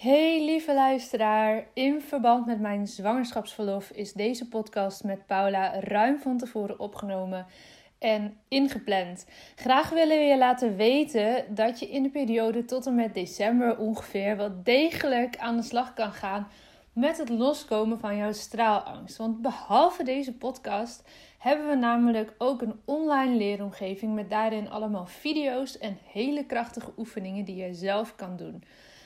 [0.00, 6.38] Hey lieve luisteraar, in verband met mijn zwangerschapsverlof is deze podcast met Paula ruim van
[6.38, 7.46] tevoren opgenomen
[7.98, 9.26] en ingepland.
[9.54, 13.78] Graag willen we je laten weten dat je in de periode tot en met december
[13.78, 16.48] ongeveer wel degelijk aan de slag kan gaan
[16.92, 19.16] met het loskomen van jouw straalangst.
[19.16, 21.08] Want behalve deze podcast
[21.38, 27.44] hebben we namelijk ook een online leeromgeving met daarin allemaal video's en hele krachtige oefeningen
[27.44, 28.64] die je zelf kan doen.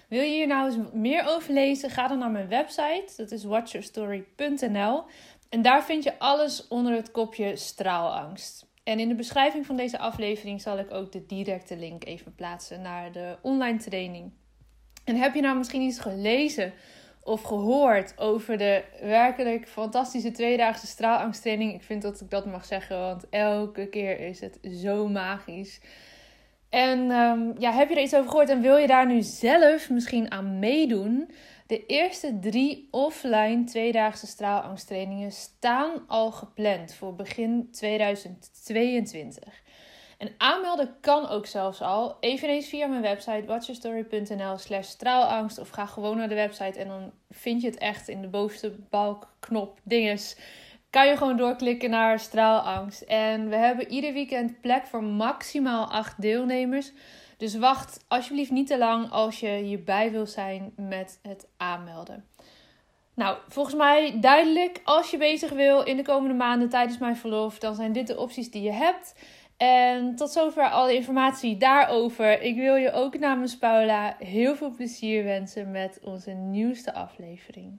[0.08, 1.90] Wil je hier nou eens meer over lezen?
[1.90, 3.12] Ga dan naar mijn website.
[3.16, 5.04] Dat is watchyourstory.nl.
[5.48, 8.66] En daar vind je alles onder het kopje straalangst.
[8.84, 12.80] En in de beschrijving van deze aflevering zal ik ook de directe link even plaatsen
[12.80, 14.32] naar de online training.
[15.04, 16.72] En heb je nou misschien iets gelezen
[17.22, 21.74] of gehoord over de werkelijk fantastische tweedaagse straalangsttraining?
[21.74, 25.80] Ik vind dat ik dat mag zeggen, want elke keer is het zo magisch.
[26.74, 29.90] En um, ja, heb je er iets over gehoord en wil je daar nu zelf
[29.90, 31.30] misschien aan meedoen?
[31.66, 39.62] De eerste drie offline tweedaagse straalangsttrainingen staan al gepland voor begin 2022.
[40.18, 45.58] En aanmelden kan ook zelfs al, eveneens via mijn website watchyourstory.nl slash straalangst.
[45.58, 48.72] Of ga gewoon naar de website en dan vind je het echt in de bovenste
[48.90, 50.36] balk, knop, dinges
[50.94, 53.00] kan je gewoon doorklikken naar straalangst.
[53.00, 56.92] En we hebben ieder weekend plek voor maximaal acht deelnemers.
[57.36, 62.24] Dus wacht alsjeblieft niet te lang als je hierbij wil zijn met het aanmelden.
[63.14, 64.80] Nou, volgens mij duidelijk.
[64.84, 68.18] Als je bezig wil in de komende maanden tijdens mijn verlof, dan zijn dit de
[68.18, 69.14] opties die je hebt.
[69.56, 72.42] En tot zover alle informatie daarover.
[72.42, 77.78] Ik wil je ook namens Paula heel veel plezier wensen met onze nieuwste aflevering.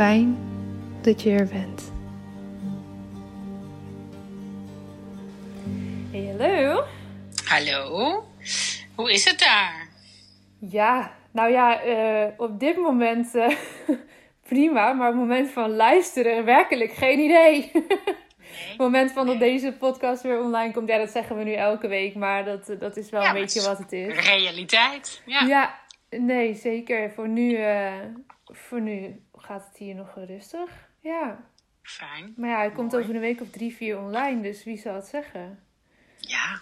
[0.00, 0.38] Fijn
[1.02, 1.92] dat je er bent.
[6.10, 6.84] Hey, hallo.
[7.44, 8.24] Hallo.
[8.94, 9.88] Hoe is het daar?
[10.58, 13.50] Ja, nou ja, uh, op dit moment uh,
[14.48, 17.70] prima, maar op het moment van luisteren werkelijk geen idee.
[18.50, 21.52] Nee, het moment van dat deze podcast weer online komt, ja, dat zeggen we nu
[21.52, 24.26] elke week, maar dat, dat is wel een beetje wat het is.
[24.26, 25.46] Realiteit, ja.
[25.46, 25.78] Ja,
[26.10, 27.10] nee, zeker.
[27.10, 27.92] Voor nu, uh,
[28.44, 29.20] voor nu
[29.50, 30.70] gaat het hier nog rustig.
[31.00, 31.44] Ja.
[31.82, 32.34] Fijn.
[32.36, 35.06] Maar ja, hij komt over een week of drie, vier online, dus wie zal het
[35.06, 35.64] zeggen?
[36.18, 36.60] Ja,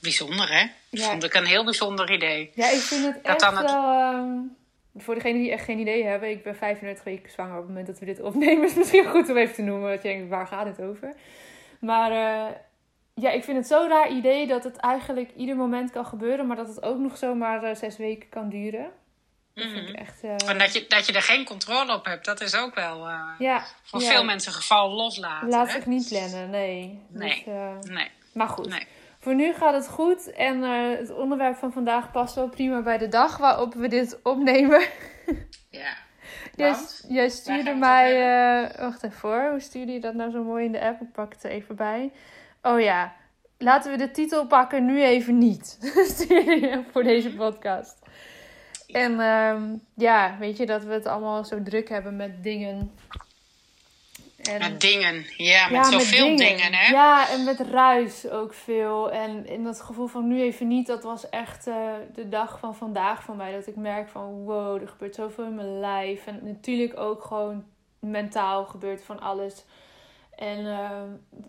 [0.00, 0.66] bijzonder hè?
[0.88, 1.10] Ja.
[1.10, 2.50] Vond ik een heel bijzonder idee.
[2.54, 4.14] Ja, ik vind het echt wel...
[4.14, 4.56] Um,
[4.96, 7.86] voor degenen die echt geen idee hebben, ik ben 35 weken zwanger op het moment
[7.86, 8.64] dat we dit opnemen.
[8.68, 9.90] Is misschien goed om even te noemen.
[9.90, 11.14] Dat je denkt, waar gaat het over?
[11.78, 12.54] Maar uh,
[13.14, 16.56] ja, ik vind het zo'n raar idee dat het eigenlijk ieder moment kan gebeuren, maar
[16.56, 18.90] dat het ook nog zomaar uh, zes weken kan duren.
[19.54, 20.24] Dat vind ik echt.
[20.24, 20.58] Uh...
[20.58, 23.08] dat, je, dat je er geen controle op hebt, dat is ook wel
[23.38, 25.48] ja, voor veel mensen geval loslaten.
[25.48, 27.02] Laat zich niet plannen, nee.
[27.08, 27.44] Nee.
[27.44, 28.10] Dus, nee.
[28.32, 28.68] Maar goed.
[28.68, 28.86] Nee.
[29.20, 33.08] Voor nu gaat het goed en het onderwerp van vandaag past wel prima bij de
[33.08, 34.82] dag waarop we dit opnemen.
[35.70, 35.96] Ja.
[36.56, 36.74] jij,
[37.08, 38.12] jij stuurde mij.
[38.78, 39.48] Wacht even voor.
[39.50, 41.00] Hoe stuurde je dat nou zo mooi in de app?
[41.00, 42.12] Ik pak het er even bij.
[42.62, 43.12] Oh ja.
[43.58, 45.78] Laten we de titel pakken nu even niet.
[46.92, 47.99] voor deze podcast.
[48.92, 52.90] En um, ja, weet je dat we het allemaal zo druk hebben met dingen
[54.42, 56.36] en, met dingen, ja, met zoveel dingen.
[56.36, 56.72] dingen.
[56.72, 56.92] hè?
[56.92, 59.10] Ja, en met ruis ook veel.
[59.10, 62.74] En in dat gevoel van nu even niet, dat was echt uh, de dag van
[62.74, 63.52] vandaag voor mij.
[63.52, 66.26] Dat ik merk van wow, er gebeurt zoveel in mijn lijf.
[66.26, 67.64] En natuurlijk ook gewoon
[67.98, 69.64] mentaal gebeurt van alles.
[70.40, 71.00] En uh,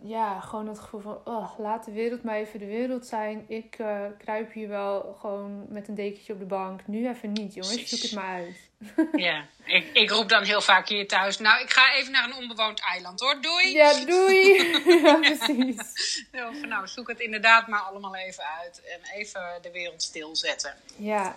[0.04, 3.46] ja, gewoon het gevoel van, oh, laat de wereld maar even de wereld zijn.
[3.48, 6.88] Ik uh, kruip hier wel gewoon met een dekentje op de bank.
[6.88, 7.90] Nu even niet, jongens.
[7.90, 8.70] Zoek het maar uit.
[9.22, 11.38] Ja, ik, ik roep dan heel vaak hier thuis.
[11.38, 13.42] Nou, ik ga even naar een onbewoond eiland hoor.
[13.42, 13.74] Doei.
[13.74, 14.56] Ja, doei.
[15.04, 16.26] ja, precies.
[16.68, 18.82] nou, zoek het inderdaad maar allemaal even uit.
[18.84, 20.74] En even de wereld stilzetten.
[20.96, 21.36] Ja,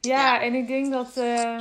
[0.00, 0.40] ja, ja.
[0.40, 1.16] en ik denk dat...
[1.16, 1.60] Uh,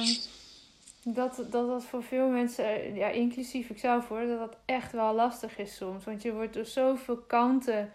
[1.04, 5.14] dat, dat dat voor veel mensen, eh, ja, inclusief ikzelf hoor, dat dat echt wel
[5.14, 6.06] lastig is soms.
[6.06, 7.94] Want je wordt door zoveel kanten,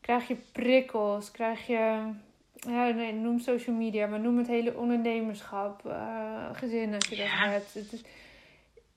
[0.00, 2.12] krijg je prikkels, krijg je,
[2.54, 7.26] ja, nee, noem social media, maar noem het hele ondernemerschap, uh, gezin als je dat
[7.28, 7.74] hebt.
[7.74, 8.00] Het is,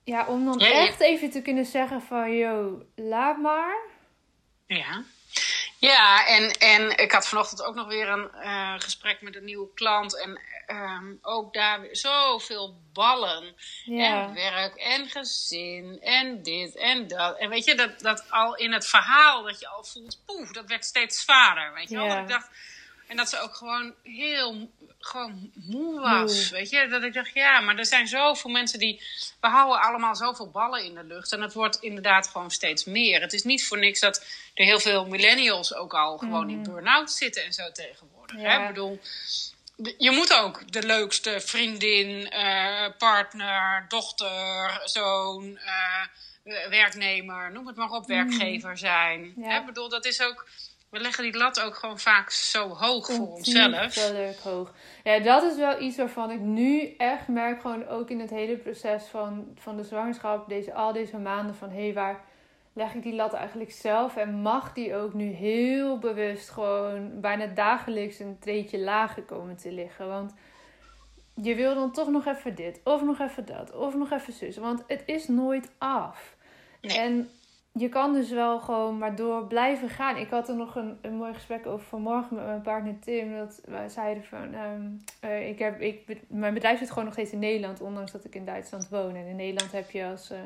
[0.03, 3.77] ja, om dan echt even te kunnen zeggen van, yo, laat maar.
[4.65, 5.03] Ja.
[5.80, 9.68] Ja, en, en ik had vanochtend ook nog weer een uh, gesprek met een nieuwe
[9.74, 10.21] klant.
[10.21, 10.39] En
[10.71, 13.56] um, ook daar weer zoveel ballen.
[13.86, 14.24] Ja.
[14.24, 17.38] En werk en gezin en dit en dat.
[17.38, 20.68] En weet je, dat, dat al in het verhaal dat je al voelt, poef, dat
[20.68, 21.74] werd steeds zwaarder.
[21.74, 22.07] Weet je wel?
[22.07, 22.50] Dat ik dacht,
[23.07, 24.69] en dat ze ook gewoon heel
[25.00, 26.50] gewoon moe was.
[26.50, 29.01] Weet je, dat ik dacht, ja, maar er zijn zoveel mensen die.
[29.39, 31.31] We houden allemaal zoveel ballen in de lucht.
[31.31, 33.21] En het wordt inderdaad gewoon steeds meer.
[33.21, 36.71] Het is niet voor niks dat er heel veel millennials ook al gewoon in mhm.
[36.71, 38.42] burn-out zitten en zo tegenwoordig.
[38.42, 38.62] Hè?
[38.62, 39.00] Ik bedoel,
[39.97, 47.91] je moet ook de leukste vriendin, uh, partner, dochter, zoon, uh, werknemer, noem het maar
[47.91, 48.11] op, mhm.
[48.11, 49.33] werkgever zijn.
[49.37, 49.59] Ja.
[49.59, 50.47] Ik bedoel, dat is ook
[50.89, 53.95] we leggen die lat ook gewoon vaak zo hoog voor onszelf.
[54.43, 54.73] hoog.
[55.03, 58.57] Ja, dat is wel iets waarvan ik nu echt merk, gewoon ook in het hele
[58.57, 62.23] proces van, van de zwangerschap, deze, al deze maanden, van hé, hey, waar
[62.74, 64.16] leg ik die lat eigenlijk zelf?
[64.16, 69.71] En mag die ook nu heel bewust gewoon bijna dagelijks een treetje lager komen te
[69.71, 70.07] liggen?
[70.07, 70.33] Want
[71.33, 74.57] je wil dan toch nog even dit, of nog even dat, of nog even zus.
[74.57, 76.36] Want het is nooit af.
[76.81, 76.98] Nee.
[76.98, 77.30] En
[77.71, 80.18] je kan dus wel gewoon maar door blijven gaan.
[80.18, 83.36] Ik had er nog een, een mooi gesprek over vanmorgen met mijn partner Tim.
[83.38, 87.31] Dat wij zeiden van, um, uh, ik heb, ik, mijn bedrijf zit gewoon nog steeds
[87.31, 89.16] in Nederland, ondanks dat ik in Duitsland woon.
[89.16, 90.38] En in Nederland heb je als uh,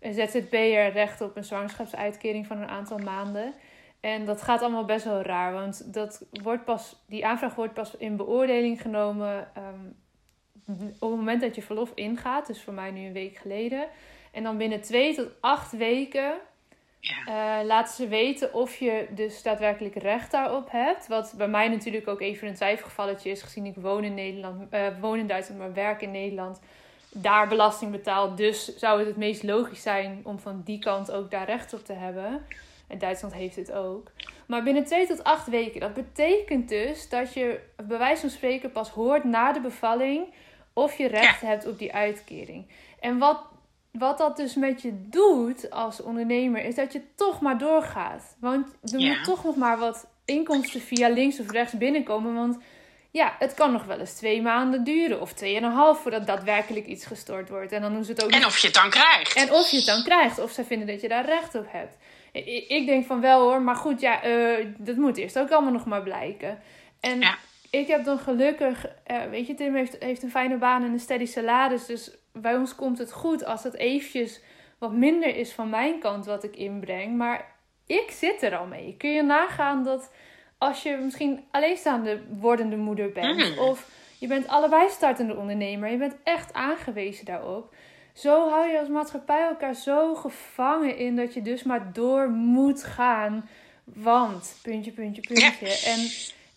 [0.00, 3.54] een ZZP'er recht op een zwangerschapsuitkering van een aantal maanden.
[4.00, 7.96] En dat gaat allemaal best wel raar, want dat wordt pas, die aanvraag wordt pas
[7.96, 9.96] in beoordeling genomen um,
[10.98, 12.46] op het moment dat je verlof ingaat.
[12.46, 13.86] Dus voor mij nu een week geleden.
[14.32, 16.34] En dan binnen twee tot acht weken
[17.00, 17.60] ja.
[17.60, 21.06] Uh, laten ze weten of je dus daadwerkelijk recht daarop hebt.
[21.06, 24.86] Wat bij mij natuurlijk ook even een twijfelgevalletje is, gezien ik woon in Nederland, uh,
[25.00, 26.60] woon in Duitsland, maar werk in Nederland.
[27.12, 28.36] Daar belasting betaald.
[28.36, 31.84] Dus zou het het meest logisch zijn om van die kant ook daar recht op
[31.84, 32.42] te hebben.
[32.86, 34.10] En Duitsland heeft het ook.
[34.46, 35.80] Maar binnen twee tot acht weken.
[35.80, 40.26] Dat betekent dus dat je bij wijze van spreken pas hoort na de bevalling
[40.72, 42.66] of je recht hebt op die uitkering.
[43.00, 43.48] En wat
[43.92, 48.36] wat dat dus met je doet als ondernemer, is dat je toch maar doorgaat.
[48.40, 52.34] Want er moet toch nog maar wat inkomsten via links of rechts binnenkomen.
[52.34, 52.58] Want
[53.10, 57.48] ja, het kan nog wel eens twee maanden duren of tweeënhalf voordat daadwerkelijk iets gestort
[57.48, 57.72] wordt.
[57.72, 58.30] En dan doen ze het ook.
[58.30, 59.36] En of je het dan krijgt.
[59.36, 60.38] En of je het dan krijgt.
[60.38, 61.96] Of ze vinden dat je daar recht op hebt.
[62.68, 65.84] Ik denk van wel hoor, maar goed, ja, uh, dat moet eerst ook allemaal nog
[65.84, 66.62] maar blijken.
[67.00, 67.22] En
[67.70, 71.00] ik heb dan gelukkig, uh, weet je, Tim heeft, heeft een fijne baan en een
[71.00, 71.86] steady salaris.
[71.86, 74.40] Dus bij ons komt het goed als het eventjes
[74.78, 77.16] wat minder is van mijn kant wat ik inbreng.
[77.16, 78.94] Maar ik zit er al mee.
[78.98, 80.12] Kun je nagaan dat
[80.60, 83.58] als je misschien alleenstaande wordende moeder bent, mm.
[83.58, 87.74] of je bent allebei startende ondernemer, je bent echt aangewezen daarop.
[88.12, 92.84] Zo hou je als maatschappij elkaar zo gevangen in dat je dus maar door moet
[92.84, 93.48] gaan.
[93.84, 95.90] Want, puntje, puntje, puntje.
[95.90, 95.98] En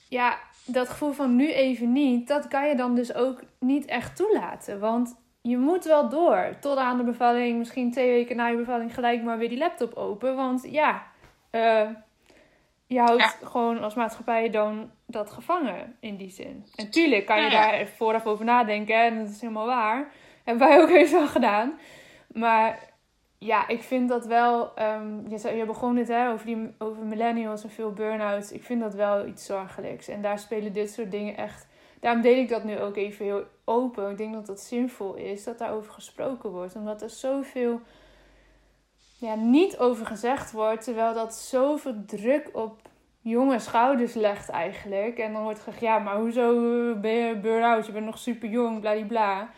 [0.09, 4.15] ja, dat gevoel van nu even niet, dat kan je dan dus ook niet echt
[4.15, 4.79] toelaten.
[4.79, 6.55] Want je moet wel door.
[6.59, 9.93] Tot aan de bevalling, misschien twee weken na je bevalling, gelijk maar weer die laptop
[9.93, 10.35] open.
[10.35, 11.03] Want ja,
[11.51, 11.89] uh,
[12.93, 16.65] je houdt gewoon als maatschappij dan dat gevangen in die zin.
[16.75, 20.11] En tuurlijk kan je daar vooraf over nadenken en dat is helemaal waar.
[20.43, 21.79] Hebben wij ook eens wel gedaan.
[22.27, 22.79] Maar
[23.37, 24.71] ja, ik vind dat wel.
[24.79, 28.51] Um, je, je begon het hè, over, die, over millennials en veel burn-outs.
[28.51, 30.07] Ik vind dat wel iets zorgelijks.
[30.07, 31.67] En daar spelen dit soort dingen echt.
[31.99, 34.09] Daarom deed ik dat nu ook even heel open.
[34.09, 36.75] Ik denk dat dat zinvol is dat daarover gesproken wordt.
[36.75, 37.81] Omdat er zoveel
[39.23, 40.83] ja, niet over gezegd wordt.
[40.83, 42.81] Terwijl dat zoveel druk op
[43.21, 45.17] jonge schouders legt eigenlijk.
[45.17, 46.53] En dan wordt gezegd, ja, maar hoezo
[46.95, 47.85] ben je burn-out?
[47.85, 49.49] Je bent nog super jong, bla.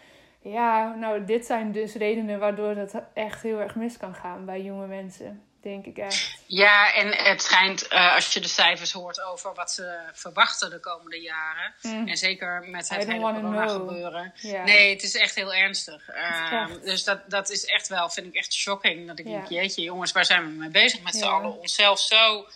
[0.42, 4.62] Ja, nou, dit zijn dus redenen waardoor dat echt heel erg mis kan gaan bij
[4.62, 5.42] jonge mensen.
[5.66, 6.38] Denk ik echt.
[6.46, 10.80] Ja, en het schijnt, uh, als je de cijfers hoort over wat ze verwachten de
[10.80, 11.74] komende jaren.
[11.82, 12.08] Mm.
[12.08, 14.34] En zeker met het hele corona gebeuren.
[14.42, 16.10] Nee, het is echt heel ernstig.
[16.10, 19.08] Uh, Dus dat, dat is echt wel, vind ik echt shocking.
[19.08, 21.60] Dat ik denk, jeetje jongens, waar zijn we mee bezig met z'n allen?
[21.60, 22.48] Onszelf zo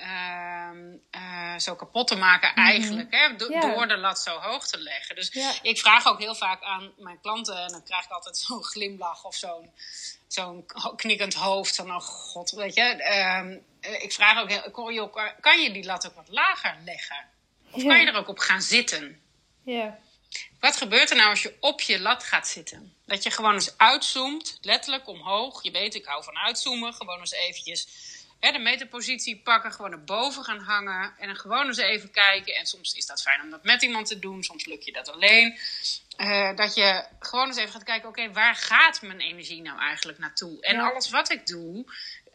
[0.00, 2.60] uh, zo kapot te maken mhm.
[2.60, 3.14] eigenlijk.
[3.14, 3.36] Hè?
[3.36, 5.14] Door de lat zo hoog te leggen.
[5.14, 5.30] Dus
[5.62, 7.62] ik vraag ook heel vaak aan mijn klanten.
[7.62, 9.70] En dan krijg ik altijd zo'n glimlach of zo'n
[10.26, 11.76] zo'n knikkend hoofd.
[11.76, 13.60] Van, oh god, weet je.
[13.80, 17.24] Uh, ik vraag ook heel, joh, kan je die lat ook wat lager leggen?
[17.70, 19.20] Of kan je er ook op gaan zitten?
[19.64, 19.98] Ja.
[20.60, 22.94] Wat gebeurt er nou als je op je lat gaat zitten?
[23.06, 25.62] Dat je gewoon eens uitzoomt, letterlijk omhoog.
[25.62, 26.94] Je weet, ik hou van uitzoomen.
[26.94, 27.88] Gewoon eens eventjes
[28.40, 32.54] hè, de meterpositie pakken, gewoon erboven gaan hangen en dan gewoon eens even kijken.
[32.54, 35.12] En soms is dat fijn om dat met iemand te doen, soms lukt je dat
[35.12, 35.58] alleen.
[36.18, 40.18] Uh, dat je gewoon eens even gaat kijken, oké, waar gaat mijn energie nou eigenlijk
[40.18, 40.60] naartoe?
[40.60, 41.84] En alles wat ik doe,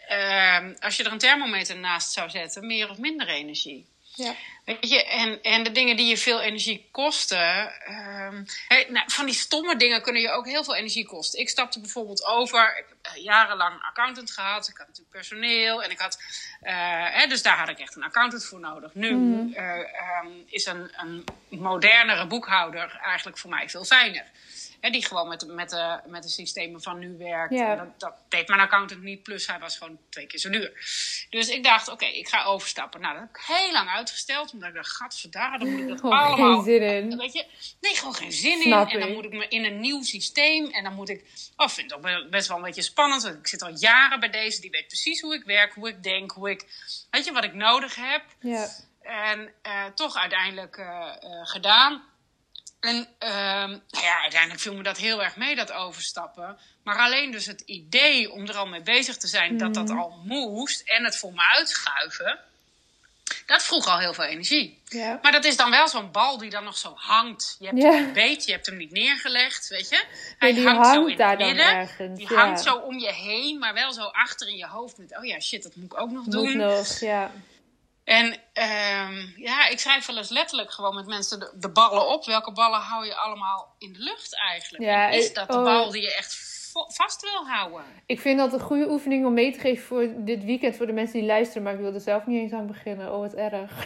[0.10, 3.93] uh, als je er een thermometer naast zou zetten, meer of minder energie.
[4.16, 4.36] Ja.
[4.66, 7.72] Weet je, en, en de dingen die je veel energie kosten.
[7.90, 11.40] Um, nou, van die stomme dingen kunnen je ook heel veel energie kosten.
[11.40, 12.78] Ik stapte bijvoorbeeld over.
[12.78, 14.68] Ik heb uh, jarenlang accountant gehad.
[14.68, 15.84] Ik had natuurlijk personeel.
[15.84, 16.20] En ik had.
[16.62, 18.94] Uh, dus daar had ik echt een accountant voor nodig.
[18.94, 19.54] Nu mm.
[19.56, 19.78] uh,
[20.24, 24.32] um, is een, een modernere boekhouder eigenlijk voor mij veel fijner
[24.92, 27.58] die gewoon met, met, de, met de systemen van nu werkt.
[27.58, 30.72] Dat, dat, deed mijn accountant niet, plus hij was gewoon twee keer zo duur.
[31.30, 33.02] Dus ik dacht, oké, ik ga overstappen.
[33.02, 36.02] Nou, dat heb ik heel lang uitgesteld, omdat ik dacht, gadverdaar, dan moet ik dat
[36.02, 36.62] oh, allemaal...
[36.62, 37.18] geen zin in.
[37.18, 37.46] Weet je,
[37.82, 38.74] nee, gewoon geen zin in.
[38.74, 41.26] En dan moet ik me in een nieuw systeem en dan moet ik...
[41.56, 44.30] Oh, vind het ook best wel een beetje spannend, want ik zit al jaren bij
[44.30, 44.62] deze.
[44.62, 46.66] Die weet precies hoe ik werk, hoe ik denk, hoe ik...
[47.10, 48.24] Weet je, wat ik nodig heb.
[48.40, 48.70] Ja.
[49.02, 52.04] En uh, toch uiteindelijk uh, uh, gedaan.
[52.84, 53.30] En uh,
[53.66, 56.58] nou ja, uiteindelijk viel me dat heel erg mee, dat overstappen.
[56.84, 59.98] Maar alleen dus het idee om er al mee bezig te zijn dat dat mhm.
[59.98, 62.40] al moest en het voor me uitschuiven,
[63.46, 64.82] dat vroeg al heel veel energie.
[64.86, 65.20] Ja.
[65.22, 67.56] Maar dat is dan wel zo'n bal die dan nog zo hangt.
[67.60, 70.04] Je hebt hem niet beet, je hebt hem niet neergelegd, weet je.
[70.38, 71.66] Hij hangt, zo in het midden.
[71.66, 74.98] Ergens, die hangt zo om je heen, maar wel zo achter in je hoofd.
[74.98, 76.58] Met, oh ja, shit, dat moet ik ook nog doen.
[76.58, 77.32] Nog, ja.
[78.04, 82.26] En um, ja, ik schrijf wel eens letterlijk gewoon met mensen de, de, ballen op.
[82.26, 84.84] Welke ballen hou je allemaal in de lucht eigenlijk?
[84.84, 85.64] Ja, is dat de oh.
[85.64, 86.52] bal die je echt
[86.88, 87.84] vast wil houden?
[88.06, 90.76] Ik vind dat een goede oefening om mee te geven voor dit weekend.
[90.76, 91.64] Voor de mensen die luisteren.
[91.64, 93.14] Maar ik wil er zelf niet eens aan beginnen.
[93.14, 93.86] Oh, wat erg.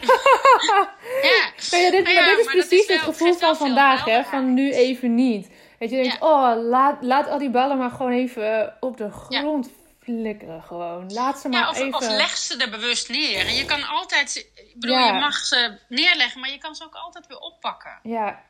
[1.22, 1.52] ja.
[1.70, 4.04] ja, dit, maar dit is precies het gevoel van vandaag.
[4.04, 5.50] Hè, van nu even niet.
[5.78, 9.70] Dat je denkt, oh, laat, laat al die ballen maar gewoon even op de grond
[10.08, 11.12] flikkeren gewoon.
[11.12, 11.94] Laat ze maar ja, of, even...
[11.94, 13.50] of leg ze er bewust neer.
[13.50, 14.36] Je kan altijd...
[14.54, 17.98] Ik bedoel, je mag ze neerleggen, maar je kan ze ook altijd weer oppakken.
[18.02, 18.42] Ja.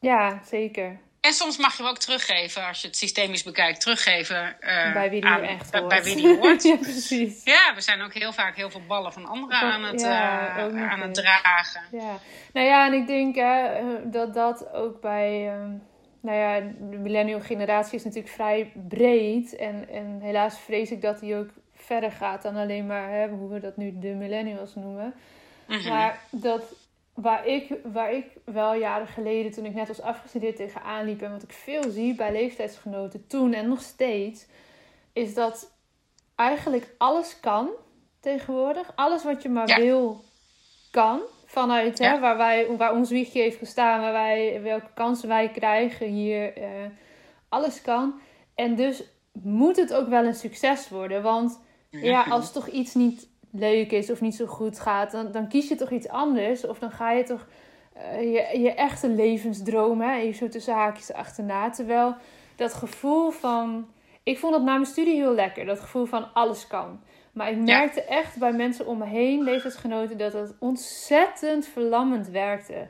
[0.00, 1.00] Ja, zeker.
[1.20, 5.10] En soms mag je hem ook teruggeven, als je het systemisch bekijkt, teruggeven uh, bij
[5.10, 5.88] wie die aan, echt hoort.
[5.88, 6.62] Bij wie die hoort.
[6.72, 7.44] ja, precies.
[7.44, 10.90] Ja, we zijn ook heel vaak heel veel ballen van anderen aan het, ja, uh,
[10.90, 11.82] aan het dragen.
[11.90, 12.18] Ja.
[12.52, 13.62] Nou ja, en ik denk uh,
[14.04, 15.70] dat dat ook bij ehm,
[16.26, 19.56] nou ja, de millennial generatie is natuurlijk vrij breed.
[19.56, 23.48] En, en helaas vrees ik dat die ook verder gaat dan alleen maar hè, hoe
[23.48, 25.14] we dat nu de millennials noemen.
[25.66, 25.88] Mhm.
[25.88, 26.74] Maar dat
[27.14, 31.22] waar ik, waar ik wel jaren geleden, toen ik net was afgestudeerd, tegenaan liep.
[31.22, 34.46] En wat ik veel zie bij leeftijdsgenoten toen en nog steeds,
[35.12, 35.72] is dat
[36.34, 37.68] eigenlijk alles kan
[38.20, 38.92] tegenwoordig.
[38.94, 40.24] Alles wat je maar wil,
[40.90, 41.20] kan.
[41.56, 46.06] Vanuit hè, waar, wij, waar ons wiegje heeft gestaan, waar wij, welke kansen wij krijgen
[46.06, 46.58] hier.
[46.58, 46.64] Uh,
[47.48, 48.14] alles kan.
[48.54, 51.22] En dus moet het ook wel een succes worden.
[51.22, 51.60] Want
[51.90, 55.68] ja, als toch iets niet leuk is of niet zo goed gaat, dan, dan kies
[55.68, 56.66] je toch iets anders.
[56.66, 57.46] Of dan ga je toch
[57.96, 61.70] uh, je, je echte levensdroom, hè, even zo tussen haakjes achterna.
[61.70, 62.14] Terwijl
[62.56, 63.88] dat gevoel van.
[64.22, 65.64] Ik vond dat na mijn studie heel lekker.
[65.64, 67.00] Dat gevoel van alles kan.
[67.36, 72.88] Maar ik merkte echt bij mensen om me heen, leeftijdsgenoten, dat het ontzettend verlammend werkte.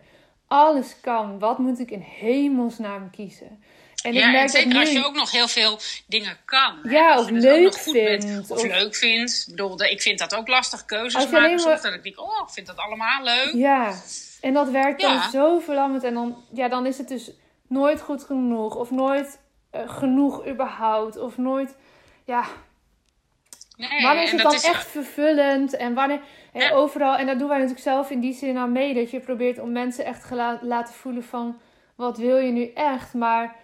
[0.48, 1.38] Alles kan.
[1.38, 3.62] Wat moet ik in hemelsnaam kiezen?
[4.02, 4.78] En ja, ik merk en zeker nu...
[4.78, 6.78] als je ook nog heel veel dingen kan.
[6.82, 8.50] Ja, of leuk vindt.
[8.50, 9.44] Of, leuk vindt.
[9.48, 11.40] Ik bedoel, ik vind dat ook lastig keuzes maken.
[11.40, 11.60] Maar...
[11.60, 13.52] Soms dat ik denk, oh, ik vind dat allemaal leuk.
[13.52, 13.94] Ja,
[14.40, 16.04] en dat werkt dan zo verlammend.
[16.04, 17.30] En dan, ja, dan is het dus
[17.68, 18.74] nooit goed genoeg.
[18.74, 19.40] Of nooit
[19.74, 21.16] uh, genoeg überhaupt.
[21.16, 21.76] Of nooit,
[22.24, 22.44] ja...
[23.76, 25.76] Nee, wanneer is het dan echt vervullend?
[25.76, 26.20] En wanneer...
[26.52, 28.94] En overal, en dat doen wij natuurlijk zelf in die zin aan mee.
[28.94, 31.60] Dat je probeert om mensen echt te laten voelen van...
[31.94, 33.14] Wat wil je nu echt?
[33.14, 33.56] Maar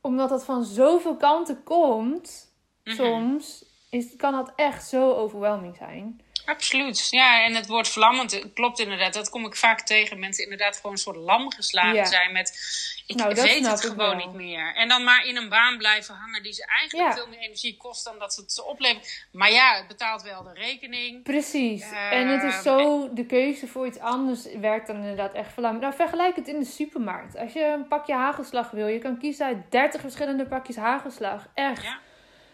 [0.00, 2.52] omdat dat van zoveel kanten komt,
[2.84, 2.96] mhm.
[2.96, 6.20] soms, is, kan dat echt zo overweldigend zijn.
[6.48, 7.08] Absoluut.
[7.10, 9.12] Ja, en het woord vlammend klopt inderdaad.
[9.12, 10.18] Dat kom ik vaak tegen.
[10.18, 12.58] Mensen inderdaad gewoon een soort lam geslagen zijn met...
[13.06, 14.74] Ik nou, weet het gewoon niet meer.
[14.74, 18.04] En dan maar in een baan blijven hangen die ze eigenlijk veel meer energie kost
[18.04, 19.26] dan dat ze het ze oplevert.
[19.32, 21.22] Maar ja, het betaalt wel de rekening.
[21.22, 21.90] Precies.
[22.10, 25.82] en het is ehm, zo, de keuze voor iets anders werkt dan inderdaad echt verlammend.
[25.84, 27.36] Nou, vergelijk het in de supermarkt.
[27.36, 31.48] Als je een pakje hagelslag wil, je kan kiezen uit 30 verschillende pakjes hagelslag.
[31.54, 31.82] Echt.
[31.82, 31.98] Ja.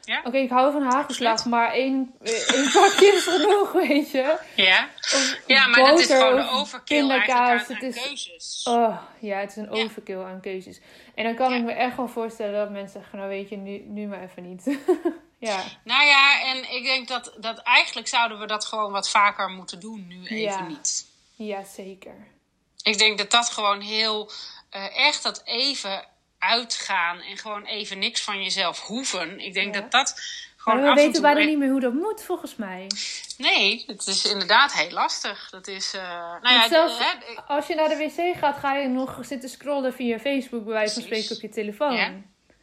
[0.04, 0.20] Ja?
[0.24, 4.38] Oké, ik hou van hagelslag, maar één, eh, één pakje is genoeg, weet je.
[4.56, 4.88] Ja,
[5.46, 8.60] ja maar het is gewoon een overkill eigenlijk aan, is, keuzes.
[8.64, 10.80] Oh, ja, het is een overkill aan keuzes.
[11.14, 13.84] En dan kan ik me echt wel voorstellen dat mensen zeggen, nou weet je, nu,
[13.86, 14.64] nu maar even niet.
[15.38, 15.62] ja.
[15.84, 19.80] Nou ja, en ik denk dat, dat eigenlijk zouden we dat gewoon wat vaker moeten
[19.80, 21.06] doen, nu even niet.
[21.34, 22.26] Ja, zeker.
[22.82, 24.30] Ik denk dat dat gewoon heel,
[24.76, 26.04] uh, echt dat even
[26.48, 29.40] uitgaan en gewoon even niks van jezelf hoeven.
[29.40, 30.20] Ik denk dat dat
[30.56, 30.80] gewoon.
[30.80, 32.86] Maar we weten bijna niet meer hoe dat moet, volgens mij.
[33.38, 35.50] Nee, het is inderdaad heel lastig.
[35.50, 35.94] Dat is.
[35.94, 36.02] Uh,
[36.42, 39.92] nou ja, zelfs hè, als je naar de wc gaat, ga je nog zitten scrollen
[39.94, 41.96] via Facebook, bij wijze van spreken op je telefoon.
[41.96, 42.12] Ja.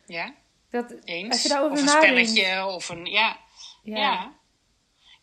[0.06, 0.34] ja.
[0.70, 1.32] Dat, Eens.
[1.32, 3.06] Als je daarover of een spelletje of een.
[3.06, 3.38] ja.
[3.84, 3.98] ja.
[3.98, 4.34] Ja,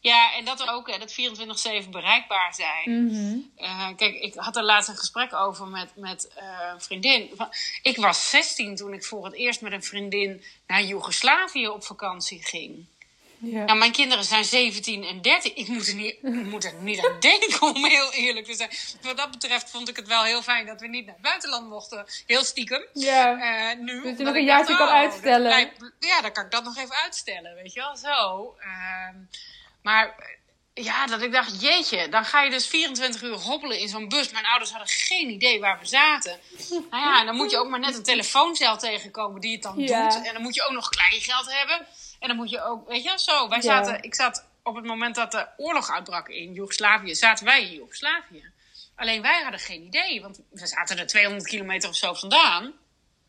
[0.01, 3.07] en dat ook, hè, dat 24-7 bereikbaar zijn.
[3.07, 3.39] Mhm.
[3.57, 7.31] Eh, kijk, ik had er laatst een gesprek over met, met uh, een vriendin.
[7.83, 12.45] Ik was 16 toen ik voor het eerst met een vriendin naar Joegoslavië op vakantie
[12.45, 12.87] ging.
[13.41, 13.65] Ja.
[13.65, 15.57] Nou, mijn kinderen zijn 17 en 13.
[15.57, 18.71] Ik moet er niet, ik moet er niet aan denken, om heel eerlijk te zijn.
[19.03, 21.69] Wat dat betreft vond ik het wel heel fijn dat we niet naar het buitenland
[21.69, 22.07] mochten.
[22.27, 22.87] Heel stiekem.
[22.93, 23.37] Ja.
[23.73, 24.03] Uh, nu.
[24.03, 25.71] Dus je nog een jaartje kan oh, uitstellen.
[26.01, 27.97] ja, dan kan ik dat nog even uitstellen, weet je wel.
[27.97, 28.55] Zo.
[28.61, 29.09] Uh,
[29.89, 30.37] maar
[30.75, 34.31] ja, dat ik dacht, jeetje, dan ga je dus 24 uur hobbelen in zo'n bus.
[34.31, 36.39] Mijn ouders hadden geen idee waar we zaten.
[36.69, 39.77] Nou ja, en dan moet je ook maar net een telefooncel tegenkomen die het dan
[39.77, 39.91] doet.
[40.25, 41.87] En dan moet je ook nog kleingeld hebben.
[42.19, 43.49] En dan moet je ook, weet je, zo.
[43.49, 47.63] Wij zaten, ik zat op het moment dat de oorlog uitbrak in Joegoslavië, zaten wij
[47.63, 48.53] in Joegoslavië.
[48.97, 52.73] Alleen wij hadden geen idee, want we zaten er 200 kilometer of zo vandaan.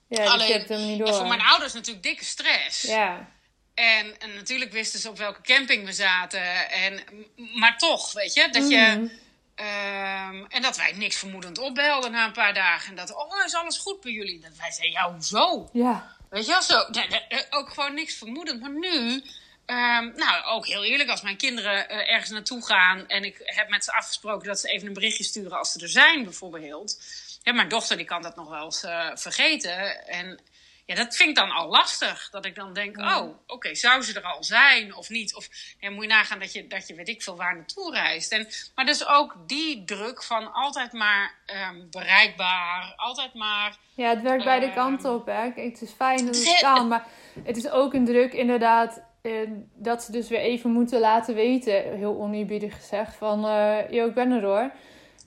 [0.08, 1.14] Ja, Alleen, niet door.
[1.14, 2.82] voor mijn ouders natuurlijk dikke stress.
[2.82, 3.38] Ja.
[3.80, 6.70] En, en, natuurlijk wisten ze op welke camping we zaten.
[6.70, 7.04] En,
[7.36, 8.78] maar toch, weet je, dat je.
[8.78, 9.08] Mhm.
[9.56, 12.90] Ehm, en dat wij niks vermoedend opbelden na een paar dagen.
[12.90, 14.40] En dat, oh, is alles goed bij jullie?
[14.40, 15.70] Dat wij zeiden, ja, hoezo?
[15.74, 16.16] Ja.
[16.30, 16.86] Weet je wel, zo.
[17.50, 18.62] ook gewoon niks vermoedend.
[18.62, 19.24] Maar nu,
[19.66, 23.08] ehm, nou, ook heel eerlijk, als mijn kinderen uh, ergens naartoe gaan.
[23.08, 25.90] en ik heb met ze afgesproken dat ze even een berichtje sturen als ze er
[25.90, 27.02] zijn, bijvoorbeeld.
[27.44, 30.08] Ja, mijn dochter die kan dat nog wel eens uh, vergeten.
[30.08, 30.40] En
[30.90, 32.30] ja, dat vind ik dan al lastig.
[32.32, 35.36] Dat ik dan denk, oh, oké, zou ze er al zijn of niet?
[35.36, 35.50] Of
[35.80, 38.32] ja, moet je nagaan dat je, dat je weet ik veel waar naartoe reist.
[38.32, 41.36] En, maar dus ook die druk van altijd maar
[41.70, 43.78] um, bereikbaar, altijd maar...
[43.94, 45.52] Ja, het werkt beide ehm, kanten op, hè.
[45.56, 47.06] Het is fijn dat het kan, maar
[47.44, 49.02] het is ook een druk inderdaad...
[49.22, 49.32] Eh,
[49.76, 53.46] dat ze dus weer even moeten laten weten, heel oneerbiedig gezegd, van...
[53.46, 54.72] Uh, yo, ik ben er hoor.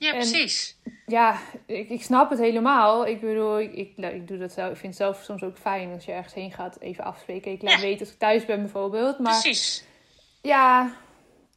[0.02, 0.76] Ja, precies.
[1.06, 3.06] Ja, ik, ik snap het helemaal.
[3.06, 5.92] Ik bedoel, ik, ik, ik, doe dat zelf, ik vind het zelf soms ook fijn
[5.92, 7.52] als je ergens heen gaat, even afspreken.
[7.52, 9.18] Ik laat weten als ik thuis ben bijvoorbeeld.
[9.18, 9.84] Maar, precies.
[10.42, 10.94] Ja,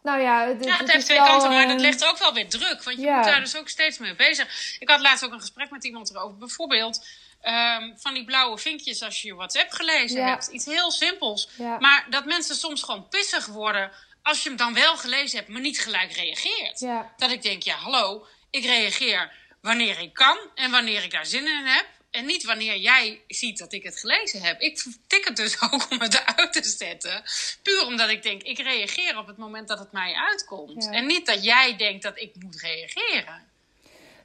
[0.03, 2.83] nou ja, het, ja, het, heeft twee kanten, maar dat ligt ook wel weer druk.
[2.83, 4.75] Want je moet daar dus ook steeds mee bezig.
[4.79, 6.37] Ik had laatst ook een gesprek met iemand erover.
[6.37, 7.07] Bijvoorbeeld
[7.41, 10.47] ehm, van die blauwe vinkjes als je je WhatsApp gelezen hebt.
[10.47, 11.49] Iets heel simpels.
[11.79, 13.91] Maar dat mensen soms gewoon pissig worden
[14.25, 16.79] als je hem dan wel gelezen hebt, maar niet gelijk reageert.
[17.17, 21.47] Dat ik denk, ja, hallo, ik reageer wanneer ik kan en wanneer ik daar zin
[21.47, 21.85] in heb.
[22.11, 24.61] En niet wanneer jij ziet dat ik het gelezen heb.
[24.61, 27.23] Ik tik het dus ook om het eruit te zetten.
[27.63, 30.89] Puur omdat ik denk, ik reageer op het moment dat het mij uitkomt.
[30.89, 33.43] En niet dat jij denkt dat ik moet reageren.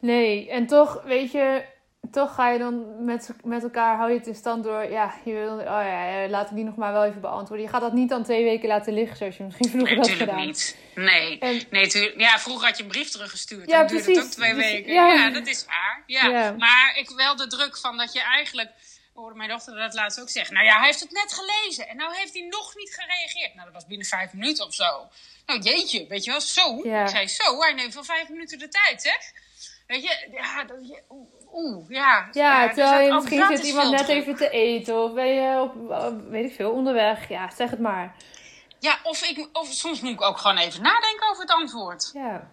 [0.01, 1.65] Nee, en toch, weet je,
[2.11, 5.33] toch ga je dan met, met elkaar, hou je het in stand door, ja, je
[5.33, 7.67] wil, oh ja, laat ik die nog maar wel even beantwoorden.
[7.67, 10.17] Je gaat dat niet dan twee weken laten liggen, zoals je misschien vroeger nee, had
[10.17, 10.47] gedaan.
[10.47, 10.77] niet.
[10.95, 11.39] Nee,
[11.71, 13.71] nee ja, vroeger had je een brief teruggestuurd.
[13.71, 14.07] Ja, precies.
[14.07, 14.93] duurde het ook twee dus, weken.
[14.93, 15.31] Ja.
[15.31, 16.03] dat is waar.
[16.07, 16.55] Ja.
[16.59, 18.71] Maar ik wel de druk van dat je eigenlijk
[19.15, 20.55] hoorde mijn dochter dat laatst ook zeggen.
[20.55, 23.55] Nou ja, hij heeft het net gelezen en nou heeft hij nog niet gereageerd.
[23.55, 25.09] Nou, dat was binnen vijf minuten of zo.
[25.47, 26.77] Nou, jeetje, weet je wel, zo.
[26.77, 29.33] Ik zei zo, hij neemt wel vijf minuten de tijd, zeg.
[29.87, 30.77] Weet je, ja, dat,
[31.53, 32.29] oeh, ja.
[32.33, 35.75] Ja, terwijl je misschien zit iemand net even te eten of ben je op,
[36.31, 37.29] weet ik veel, onderweg.
[37.29, 38.15] Ja, zeg het maar.
[38.79, 42.11] Ja, of, ik, of soms moet ik ook gewoon even nadenken over het antwoord.
[42.15, 42.51] Ja.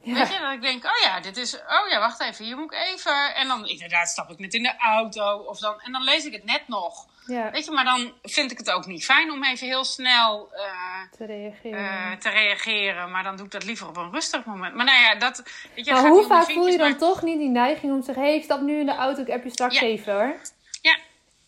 [0.00, 0.14] ja.
[0.14, 2.72] Weet je, dat ik denk, oh ja, dit is, oh ja, wacht even, hier moet
[2.72, 3.34] ik even.
[3.34, 6.32] En dan inderdaad stap ik net in de auto of dan, en dan lees ik
[6.32, 7.06] het net nog.
[7.26, 7.50] Ja.
[7.50, 10.60] Weet je, maar dan vind ik het ook niet fijn om even heel snel uh,
[11.16, 11.80] te, reageren.
[11.80, 13.10] Uh, te reageren.
[13.10, 14.74] Maar dan doe ik dat liever op een rustig moment.
[14.74, 15.42] Maar nou ja, dat.
[15.74, 18.22] Weet je, maar hoe vaak voel je dan toch niet die neiging om te zeggen:
[18.22, 19.86] hé, hey, ik stap nu in de auto, ik heb je straks ja.
[19.86, 20.40] even hoor.
[20.80, 20.98] Ja.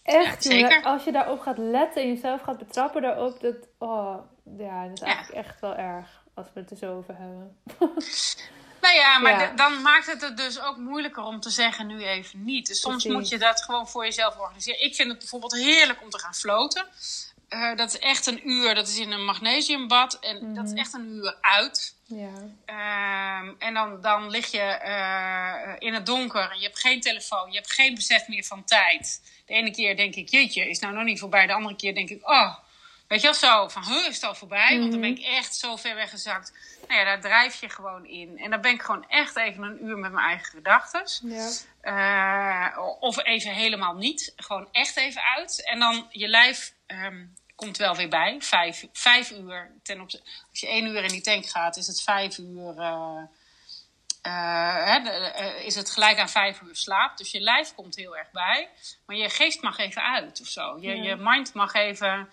[0.03, 0.83] Echt, ja, zeker.
[0.83, 4.17] als je daarop gaat letten en jezelf gaat betrappen daarop, dat, oh,
[4.59, 7.57] ja, dat is eigenlijk echt wel erg als we het er zo over hebben.
[8.81, 12.45] Nou ja, maar dan maakt het het dus ook moeilijker om te zeggen nu even
[12.45, 12.67] niet.
[12.67, 14.85] Dus soms moet je dat gewoon voor jezelf organiseren.
[14.85, 16.87] Ik vind het bijvoorbeeld heerlijk om te gaan floten.
[17.51, 20.19] Uh, dat is echt een uur, dat is in een magnesiumbad.
[20.19, 20.81] En dat is mhm.
[20.81, 21.95] echt een uur uit.
[22.05, 22.31] Ja.
[22.67, 26.51] Uh, en dan, dan lig je uh, in het donker.
[26.51, 27.51] En je hebt geen telefoon.
[27.51, 29.21] Je hebt geen besef meer van tijd.
[29.47, 31.47] De ene keer denk ik, jeetje, is nou nog niet voorbij.
[31.47, 32.55] De andere keer denk ik, oh,
[33.09, 33.69] weet je wel zo.
[33.69, 34.79] Van, huh, is het al voorbij?
[34.79, 35.35] Want dan ben ik mhm.
[35.35, 36.53] echt zo ver weggezakt.
[36.89, 38.39] Nou ja, daar drijf je gewoon in.
[38.39, 41.05] En dan ben ik gewoon echt even een uur met mijn eigen gedachten.
[41.23, 42.73] Ja.
[42.73, 44.33] Uh, of even helemaal niet.
[44.37, 45.65] Gewoon echt even uit.
[45.65, 48.37] En dan je lijf um, komt wel weer bij.
[48.39, 49.71] Vijf, vijf uur.
[49.83, 52.75] Ten opzichte, als je één uur in die tank gaat, is het vijf uur.
[52.77, 53.23] Uh,
[54.27, 54.99] uh, hè,
[55.55, 57.17] is het gelijk aan vijf uur slaap.
[57.17, 58.69] Dus je lijf komt heel erg bij.
[59.07, 60.79] Maar je geest mag even uit of zo.
[60.81, 61.03] Je, ja.
[61.03, 62.29] je mind mag even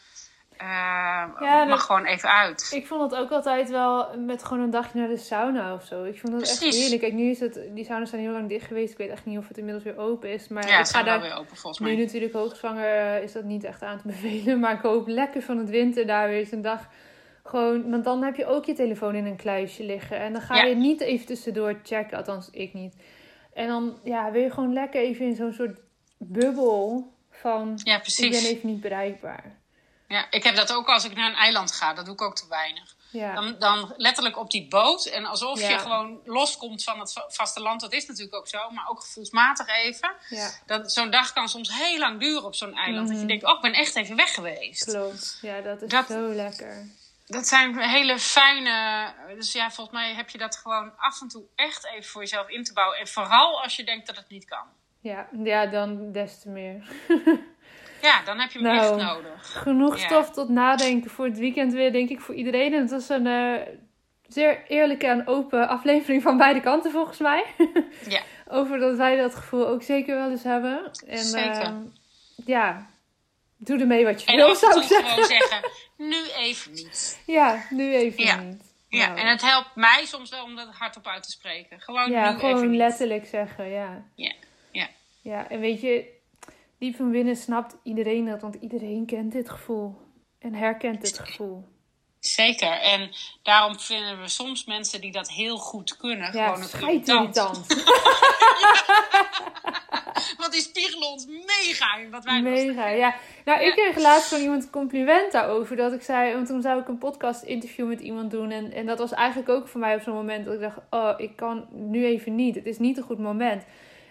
[1.40, 2.72] ja, mag gewoon even uit.
[2.76, 6.04] Ik vond het ook altijd wel met gewoon een dagje naar de sauna of zo.
[6.04, 7.02] Ik vond het echt heerlijk.
[7.02, 8.92] Kijk, nu is het, die sauna's zijn heel lang dicht geweest.
[8.92, 10.48] Ik weet echt niet of het inmiddels weer open is.
[10.48, 11.96] Maar ja, ik ga daar weer open volgens mij.
[11.96, 14.60] Nu natuurlijk hoogzwanger is dat niet echt aan te bevelen.
[14.60, 16.88] Maar ik hoop lekker van het winter daar weer eens een dag
[17.44, 17.90] gewoon.
[17.90, 20.18] Want dan heb je ook je telefoon in een kluisje liggen.
[20.18, 20.64] En dan ga ja.
[20.64, 22.18] je niet even tussendoor checken.
[22.18, 22.96] Althans, ik niet.
[23.54, 25.80] En dan ja, wil je gewoon lekker even in zo'n soort
[26.18, 27.80] bubbel van.
[27.84, 28.26] Ja, precies.
[28.26, 29.62] Ik ben even niet bereikbaar.
[30.14, 31.94] Ja, ik heb dat ook als ik naar een eiland ga.
[31.94, 32.96] Dat doe ik ook te weinig.
[33.10, 33.34] Ja.
[33.34, 35.06] Dan, dan letterlijk op die boot.
[35.06, 35.70] En alsof ja.
[35.70, 37.82] je gewoon loskomt van het vasteland.
[37.82, 38.70] Dat is natuurlijk ook zo.
[38.70, 40.12] Maar ook gevoelsmatig even.
[40.30, 40.88] Ja.
[40.88, 42.96] Zo'n dag kan soms heel lang duren op zo'n eiland.
[42.96, 43.12] Mm -hmm.
[43.12, 44.84] Dat je denkt, oh, ik ben echt even weg geweest.
[44.84, 45.38] Klopt.
[45.42, 46.88] Ja, dat is dat, zo lekker.
[47.26, 49.14] Dat zijn hele fijne...
[49.36, 52.50] Dus ja, volgens mij heb je dat gewoon af en toe echt even voor jezelf
[52.50, 52.98] in te bouwen.
[52.98, 54.66] En vooral als je denkt dat het niet kan.
[55.00, 56.88] Ja, ja dan des te meer.
[58.04, 59.62] Ja, dan heb je hem nou, echt nodig.
[59.62, 60.06] Genoeg ja.
[60.06, 62.74] stof tot nadenken voor het weekend weer, denk ik, voor iedereen.
[62.74, 63.62] En het was een uh,
[64.28, 67.46] zeer eerlijke en open aflevering van beide kanten, volgens mij.
[68.08, 68.22] Ja.
[68.48, 70.92] Over dat wij dat gevoel ook zeker wel eens hebben.
[71.08, 71.62] En, zeker.
[71.62, 71.78] Uh,
[72.46, 72.88] ja,
[73.58, 75.10] doe ermee wat je en wil, zou ik zeggen.
[75.10, 77.22] gewoon zeggen, nu even niet.
[77.26, 78.36] Ja, nu even ja.
[78.36, 78.74] niet.
[78.90, 79.20] Ja, nou.
[79.20, 81.82] en het helpt mij soms wel om dat hardop uit te spreken.
[81.82, 83.30] Gewoon ja, nu gewoon even letterlijk niet.
[83.30, 84.04] zeggen, ja.
[84.16, 84.34] Ja,
[84.72, 84.90] ja.
[85.22, 86.13] Ja, en weet je,
[86.84, 89.96] diep van binnen snapt iedereen dat, want iedereen kent dit gevoel
[90.40, 91.64] en herkent dit gevoel.
[92.20, 93.12] Zeker, en
[93.44, 97.36] daarom vinden we soms mensen die dat heel goed kunnen ja, gewoon irritant.
[100.38, 103.16] Want die spiegelen ons mega in wat wij Mega, ja.
[103.46, 105.76] Nou, ik kreeg laatst van iemand een compliment daarover.
[105.76, 108.52] Dat ik zei, want toen zou ik een podcast interview met iemand doen.
[108.52, 111.14] En, en dat was eigenlijk ook voor mij op zo'n moment dat ik dacht, oh,
[111.18, 112.56] ik kan nu even niet.
[112.56, 113.64] Het is niet een goed moment.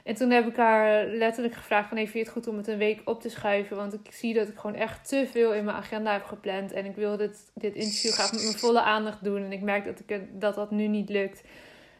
[0.04, 1.96] En toen heb ik haar letterlijk gevraagd van...
[1.96, 3.76] Hey, vind je het goed om het een week op te schuiven?
[3.76, 6.72] Want ik zie dat ik gewoon echt te veel in mijn agenda heb gepland.
[6.72, 9.44] En ik wil dit, dit interview graag met mijn volle aandacht doen.
[9.44, 11.42] En ik merk dat ik, dat, dat nu niet lukt.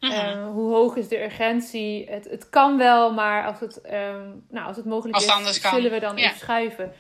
[0.00, 0.12] Mhm.
[0.12, 2.06] Uh, hoe hoog is de urgentie?
[2.10, 5.56] Het, het kan wel, maar als het, um, nou, als het mogelijk Als het anders
[5.56, 5.74] is, kan.
[5.74, 6.24] zullen we dan Ja.
[6.24, 6.92] even schuiven.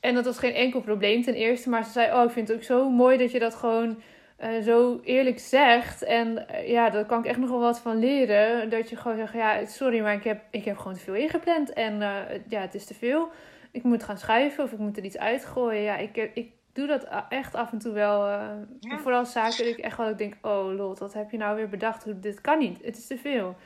[0.00, 1.68] En dat was geen enkel probleem ten eerste.
[1.68, 4.02] Maar ze zei, oh, ik vind het ook zo mooi dat je dat gewoon
[4.42, 6.02] eh, zo eerlijk zegt.
[6.02, 8.70] En eh, ja, daar kan ik echt nog wel wat van leren.
[8.70, 11.72] Dat je gewoon zegt, ja, sorry, maar ik heb, ik heb gewoon te veel ingepland.
[11.72, 13.30] En eh, ja, het is te veel.
[13.70, 15.82] Ik moet gaan schuiven of ik moet er iets uitgooien.
[15.82, 18.26] Ja, ik, ik doe dat echt af en toe wel.
[18.28, 18.98] Ja.
[19.02, 21.68] Vooral zaken dat ik echt wel ik denk, oh lol, wat heb je nou weer
[21.68, 22.22] bedacht?
[22.22, 23.56] Dit kan niet, het is te veel.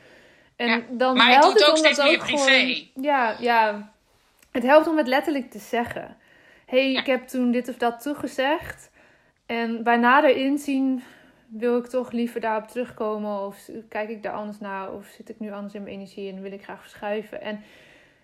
[0.55, 2.43] En Ja, dan maar helpt doet het ook om dat steeds meer ook privé.
[2.43, 3.05] gewoon...
[3.05, 3.91] Ja, ja,
[4.51, 6.17] het helpt om het letterlijk te zeggen.
[6.65, 6.99] hey, Ja.
[6.99, 8.89] ik heb toen dit of dat toegezegd.
[9.47, 11.03] En bij nader inzien
[11.47, 13.39] wil ik toch liever daarop terugkomen.
[13.45, 14.91] Of kijk ik daar anders naar.
[14.93, 17.41] Of zit ik nu anders in mijn energie en wil ik graag verschuiven.
[17.41, 17.63] En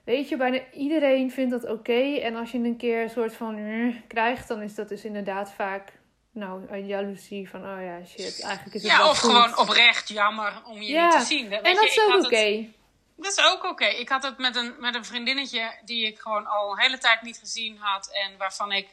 [0.06, 2.16] weet je, bijna iedereen vindt dat oké.
[2.20, 5.52] En als je een keer een soort van eh, krijgt, dan is dat dus inderdaad
[5.54, 6.02] vaak...
[6.32, 9.32] Nou, een jaloezie van, oh ja, shit, eigenlijk is het Ja, of goed.
[9.32, 11.50] gewoon oprecht jammer om je Ja, niet te zien.
[11.50, 12.36] Dat- En dat je, is ook oké.
[12.38, 12.68] het-
[13.16, 13.86] Dat is ook oké.
[13.86, 17.22] Ik had het met een, met een vriendinnetje die ik gewoon al een hele tijd
[17.22, 18.10] niet gezien had.
[18.26, 18.88] En waarvan ik.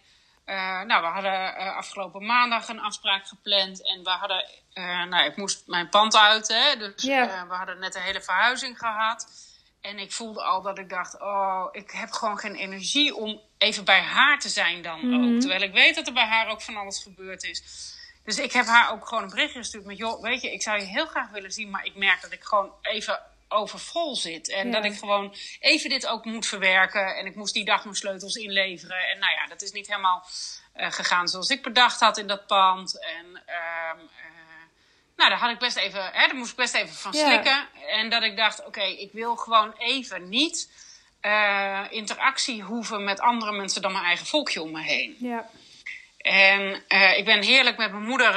[0.51, 3.87] Uh, nou, we hadden uh, afgelopen maandag een afspraak gepland.
[3.87, 4.45] En we hadden.
[4.75, 6.49] Uh, nou, ik moest mijn pand uit.
[6.49, 7.49] Hè, dus yeah.
[7.49, 9.27] we hadden net een hele verhuizing gehad.
[9.81, 13.85] En ik voelde al dat ik dacht: Oh, ik heb gewoon geen energie om even
[13.85, 15.35] bij haar te zijn dan mm -hmm.
[15.35, 15.41] ook.
[15.41, 17.63] Terwijl ik weet dat er bij haar ook van alles gebeurd is.
[18.25, 20.79] Dus ik heb haar ook gewoon een berichtje gestuurd met: Joh, weet je, ik zou
[20.79, 21.71] je heel graag willen zien.
[21.71, 24.49] Maar ik merk dat ik gewoon even overvol zit.
[24.49, 24.73] En ja.
[24.73, 27.17] dat ik gewoon even dit ook moet verwerken.
[27.17, 29.09] En ik moest die dag mijn sleutels inleveren.
[29.09, 30.27] En nou ja, dat is niet helemaal
[30.77, 33.01] uh, gegaan zoals ik bedacht had in dat pand.
[33.01, 34.03] En uh,
[35.17, 37.69] nou, daar had ik best even, hè, daar moest ik best even van slikken.
[37.75, 37.87] Ja.
[37.87, 40.71] En dat ik dacht, oké, okay, ik wil gewoon even niet
[41.23, 45.17] uh, interactie hoeven met andere mensen dan mijn eigen volkje om me heen.
[45.19, 45.51] Ja.
[46.19, 46.83] En
[47.17, 48.35] ik ben heerlijk met mijn moeder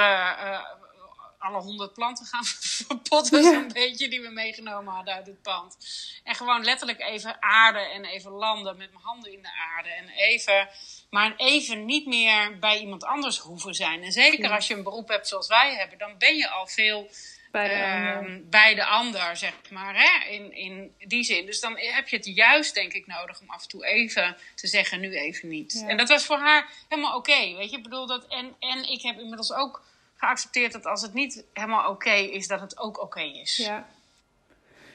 [1.44, 2.46] alle honderd planten gaan
[2.86, 3.52] verpotten, ja.
[3.52, 5.78] zo'n beetje, die we meegenomen hadden uit het pand.
[6.24, 9.90] En gewoon letterlijk even aarden en even landen met mijn handen in de aarde.
[9.90, 10.70] En even,
[11.10, 14.04] maar even niet meer bij iemand anders hoeven zijn.
[14.04, 17.10] En zeker als je een beroep hebt zoals wij hebben, dan ben je al veel
[17.54, 18.50] bij de, uh, ander.
[18.50, 19.96] bij de ander, zeg maar.
[19.96, 20.30] Hè?
[20.30, 21.46] In, in die zin.
[21.46, 24.68] Dus dan heb je het juist, denk ik, nodig om af en toe even te
[24.68, 25.74] zeggen, nu even niet.
[25.74, 25.88] Ja.
[25.88, 27.32] En dat was voor haar helemaal oké.
[27.32, 28.28] Okay, weet je, ik bedoel dat.
[28.28, 29.84] En, en ik heb inmiddels ook
[30.24, 33.58] geaccepteerd dat als het niet helemaal oké okay is, dat het ook oké okay is.
[33.58, 33.88] Ja.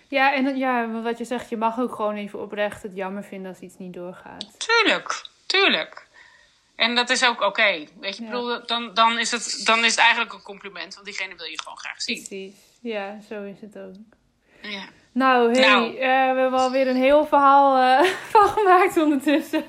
[0.09, 3.51] Ja, en ja, wat je zegt, je mag ook gewoon even oprecht het jammer vinden
[3.51, 4.47] als iets niet doorgaat.
[4.59, 6.07] Tuurlijk, tuurlijk.
[6.77, 7.47] En dat is ook oké.
[7.47, 7.89] Okay.
[8.01, 8.31] Weet je, ja.
[8.31, 11.61] bedoel, dan, dan, is het, dan is het eigenlijk een compliment, want diegene wil je
[11.63, 12.17] gewoon graag zien.
[12.17, 12.55] Precies.
[12.81, 13.95] Ja, zo is het ook.
[14.63, 14.89] Ja.
[15.13, 15.93] Nou, hey, nou.
[15.93, 15.99] Uh,
[16.35, 19.65] we hebben alweer een heel verhaal uh, van gemaakt ondertussen.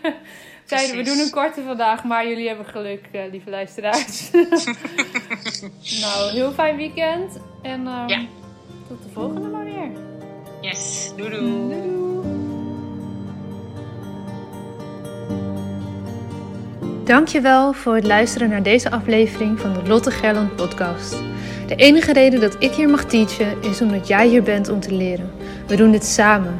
[0.70, 4.32] Zeiden, we doen een korte vandaag, maar jullie hebben geluk, uh, lieve luisteraars.
[6.02, 7.40] nou, heel fijn weekend.
[7.62, 8.26] En um, ja.
[8.88, 9.92] tot de volgende maar weer.
[10.62, 11.42] Yes, doei doei.
[11.42, 12.00] doei, doei.
[17.06, 21.18] Dankjewel voor het luisteren naar deze aflevering van de Lotte Gerland podcast.
[21.68, 24.94] De enige reden dat ik hier mag teachen is omdat jij hier bent om te
[24.94, 25.32] leren.
[25.68, 26.60] We doen dit samen.